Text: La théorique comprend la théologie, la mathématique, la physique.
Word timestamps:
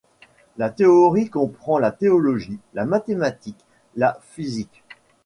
La 0.57 0.71
théorique 0.71 1.29
comprend 1.29 1.77
la 1.77 1.91
théologie, 1.91 2.57
la 2.73 2.85
mathématique, 2.85 3.63
la 3.95 4.17
physique. 4.23 4.81